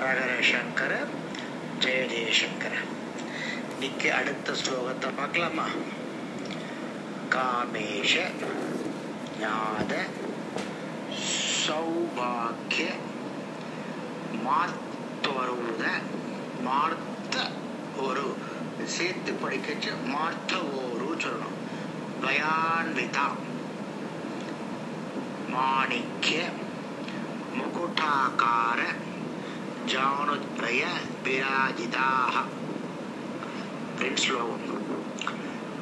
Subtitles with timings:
[0.00, 0.92] ஹரஹர சங்கர
[1.78, 2.74] ஜெய ஜெயசங்கர
[3.72, 5.66] இன்னைக்கு அடுத்த ஸ்லோகத்தை பார்க்கலாமா?
[7.34, 8.14] காமேஷ
[9.40, 9.92] ஞாத
[11.66, 12.88] சௌபாக்கிய
[14.46, 15.84] மாத்தொருத
[16.62, 17.36] மார்த்த
[17.96, 18.24] ஒரு
[18.86, 21.60] சேர்த்து படிக்கச்சு மார்த்த ஒரு சொல்லணும்.
[22.22, 23.28] பயான்விதா
[25.50, 26.28] மாணிக்க
[27.58, 28.80] முகுட்டாக்கார
[29.88, 30.82] ஜானுத்ரய
[31.24, 32.34] விராஜிதாக
[33.98, 34.66] ரெண்டு ஸ்லோகம்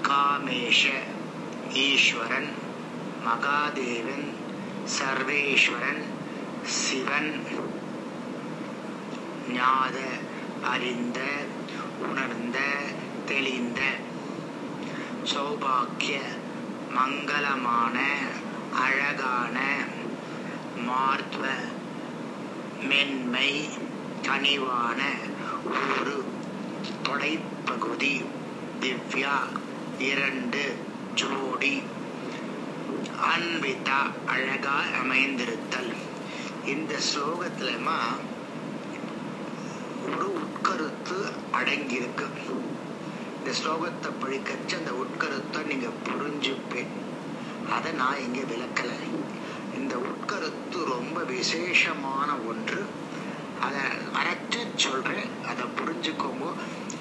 [0.02, 0.83] காமேஷ
[1.84, 2.51] ஈஸ்வரன்
[3.24, 4.29] மகாதேவன்
[4.98, 6.05] சர்வேஸ்வரன்
[6.77, 7.33] சிவன்
[9.48, 9.97] ஞாத
[10.73, 11.21] அறிந்த
[11.99, 12.59] உணர்ந்த
[13.27, 13.80] தெளிந்த।
[15.33, 16.19] சௌபாக்கிய
[16.96, 17.96] மங்களமான
[18.85, 19.59] அழகான
[20.87, 21.45] மார்த்வ
[22.88, 23.51] மென்மை।
[24.23, 25.02] கனிவான
[26.01, 26.24] ஒரு
[27.09, 28.25] தொடைப்பகுதி.
[28.80, 29.37] திவ்யா
[29.99, 30.77] இரண்டு
[31.15, 31.83] ஜோடி.
[33.37, 35.95] அன்பிதா அழகா அமைந்திருத்தல்.
[36.66, 37.99] இந்த ஸ்லோகத்துலமா
[40.15, 42.27] ஒரு உட்கருத்து அடங்கியிருக்கு.
[43.38, 46.87] இந்த ஸ்லோகத்தை படிக்கச்சு அந்த உட்கருத்தை நீங்க புரிஞ்சுப்பேன்.
[47.73, 48.91] அதை நான் இங்க விளக்கல.
[49.75, 52.87] இந்த உட்கருத்து ரொம்ப விசேஷமான ஒன்று.
[53.60, 53.80] அதை
[54.14, 55.30] வரைச்சு சொல்றேன்.
[55.48, 56.52] அதை புரிஞ்சுக்கோங்க.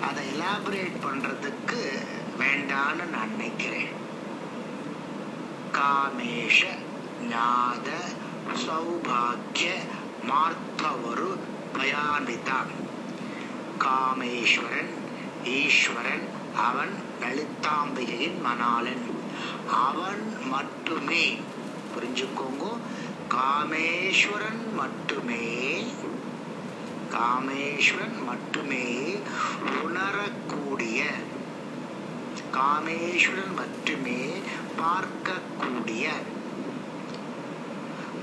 [0.02, 2.06] அதை எலாபரேட் பண்றதுக்கு
[2.40, 3.90] வேண்டான்னு நான் நினைக்கிறேன்.
[5.74, 6.66] காமேஷ
[7.30, 7.90] ஞாத
[8.54, 9.74] சௌபாக்கிய
[10.30, 11.38] மார்த்தவரு
[11.74, 12.66] பயான்விதா
[13.80, 14.94] காமேஸ்வரன்
[15.44, 16.90] ஈஸ்வரன் அவன்
[17.22, 19.06] லலிதாம்பிகையின் மணாளன்.
[19.72, 21.40] அவன் மட்டுமே.
[21.96, 22.78] புரிஞ்சுக்கோங்க.
[23.30, 25.86] காமேஸ்வரன் மட்டுமே.
[27.18, 28.86] காமேஸ்வரன் மட்டுமே
[29.84, 31.04] உணரக்கூடிய
[32.52, 34.22] காமேஸ்வரன் மட்டுமே
[34.82, 36.06] பார்க்கக்கூடிய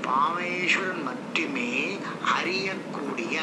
[0.07, 1.71] பாமேஸ்வரன் மட்டுமே
[2.37, 3.35] அறியக்கூடிய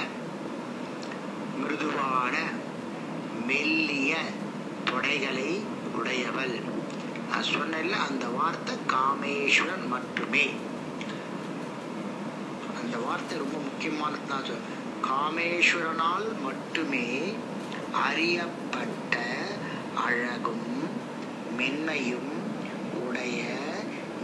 [1.60, 2.34] மிருதுவான
[3.47, 4.12] மெல்லிய
[4.91, 5.50] தொடைகளை
[5.99, 6.55] உடையவள்.
[7.31, 10.47] நான் சொன்னேன்ல அந்த வார்த்தை காமேஸ்வரன் மட்டுமே.
[12.82, 14.49] அந்த வார்த்தை ரொம்ப முக்கியமானது நான்
[15.08, 17.34] காமேஸ்வரனால் மட்டுமே
[17.92, 19.16] அறியப்பட்ட
[19.94, 20.68] அழகும்
[21.58, 22.32] மென்மையும்
[23.06, 23.42] உடைய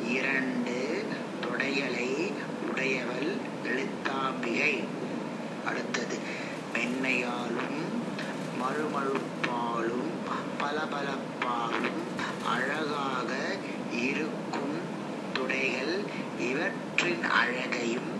[0.08, 0.76] இரண்டு
[1.42, 2.32] தொடைகளை
[2.70, 3.30] உடையவள்
[3.64, 4.74] எழுத்தாம்பிகை.
[5.64, 6.18] அடுத்தது
[6.74, 7.80] மென்மையாலும்
[8.60, 10.08] மறுமழுப்பாலும்
[10.60, 12.00] பளபளப்பாலும்
[12.46, 13.30] அழகாக
[13.90, 14.76] இருக்கும்
[15.32, 15.96] துடைகள்
[16.38, 18.12] இவற்றின் அழகையும்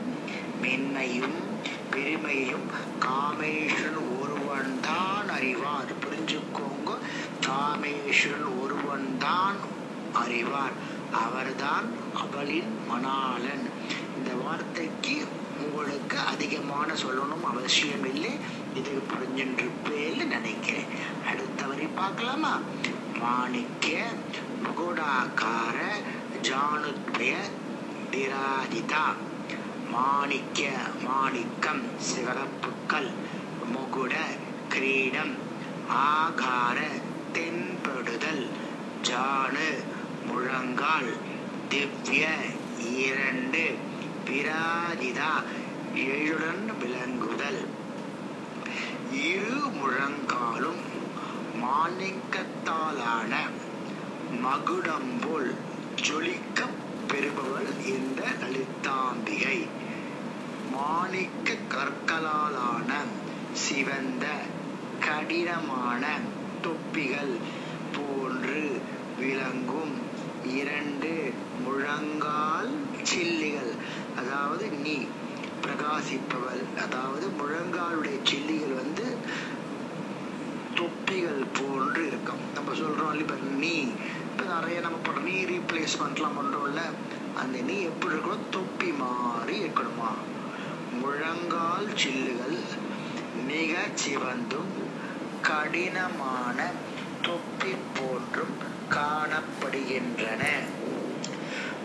[0.63, 1.39] மென்மையும்
[1.91, 5.93] பெருமையும் காமேஸ்வரன் ஒருவன் தான் அறிவார்.
[6.01, 6.99] புரிஞ்சுக்கோங்க.
[7.47, 9.57] காமேஸ்வரன் ஒருவன் தான்
[10.13, 10.73] அறிவார்.
[11.13, 13.67] அவர்தான் அவளின் மணாளன்.
[14.17, 15.27] இந்த வார்த்தைக்கு
[15.59, 18.31] உங்களுக்கு அதிகமான சொல்லணும் அவசியம் இல்லை
[18.75, 20.87] இது புரிஞ்சின்றிருப்பேன்னு நினைக்கிறேன்.
[21.29, 22.61] அடுத்த வரி பார்க்கலாமா?
[23.19, 23.87] மாணிக்க
[24.65, 25.77] முகுடாக்கார
[26.43, 27.37] ஜானுத்ய
[28.11, 29.27] திராதிதான்
[29.91, 30.63] மாணிக்க
[31.03, 33.11] மாணிக்கம் சிவரப்புக்கள்
[33.65, 34.15] முகுட
[34.69, 35.35] கிரீடம்
[36.09, 36.79] ஆகார
[37.33, 38.45] தென்படுதல்
[39.03, 39.69] ஜானு
[40.23, 41.13] முழங்கால்
[41.71, 42.25] திவ்ய
[43.01, 43.65] இரண்டு
[44.27, 45.33] பிராதிதா
[46.09, 47.63] எழுடன் விளங்குதல்.
[49.29, 50.83] இரு முழங்காலும்
[51.55, 53.33] மாணிக்கத்தாலான
[54.43, 55.51] மகுடம்போல்
[56.03, 56.61] ஜொலிக்க
[57.09, 59.59] பெறுபவள் இந்த லலிதாம்பிகை
[60.71, 62.91] மாணிக்க கற்களாலான
[63.53, 64.25] சிவந்த
[65.01, 66.03] கடினமான
[66.63, 67.35] தொப்பிகள்
[67.93, 68.63] போன்று
[69.17, 69.95] விளங்கும்
[70.59, 71.13] இரண்டு
[71.59, 73.73] முழங்கால் சில்லிகள்.
[74.17, 74.97] அதாவது நீ
[75.63, 76.63] பிரகாசிப்பவள்.
[76.77, 79.07] அதாவது முழங்காலுடைய சில்லிகள் வந்து
[80.77, 82.43] தொப்பிகள் போன்று இருக்கும்.
[82.55, 83.75] நம்ம சொல்றோம் இப்ப நீ
[84.49, 86.81] நிறைய நம்ம பண்றோம் நீ ரீப்ளேஸ்மெண்ட்லாம் பண்ணுறோம்ல
[87.37, 90.11] அந்த நீ எப்படி இருக்கணும் தொப்பி மாதிரி இருக்கணுமா?
[91.01, 92.59] முழங்கால் சில்லுகள்
[93.47, 94.73] மிக சிவந்தும்
[95.43, 96.71] கடினமான
[97.23, 98.57] தொப்பி போன்றும்
[98.91, 100.43] காணப்படுகின்றன.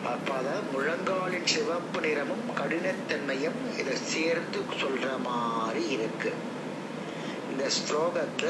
[0.06, 6.34] அப்ப அதாவது முழங்காலின் சிவப்பு நிறமும் கடினத்தன்மையும் இதை சேர்ந்து சொல்ற மாதிரி இருக்கு.
[7.52, 8.50] இந்த ஸ்லோகத்துல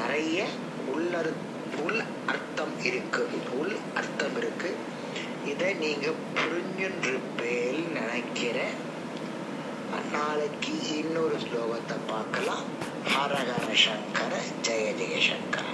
[0.00, 0.46] நிறைய
[0.96, 1.32] உள்ளரு
[1.76, 3.28] உள் அர்த்தம் இருக்கு.
[3.58, 4.76] உள் அர்த்தம் இருக்கு.
[5.46, 8.86] இதை நீங்க புரிஞ்சுருப்பேல் நினைக்கிறேன்
[10.12, 12.64] நாளைக்கு இன்னொரு ஸ்லோகத்தை பார்க்கலாம்.
[13.08, 15.66] ஹரஹர சங்கர ஜெய ஜெயசங்கர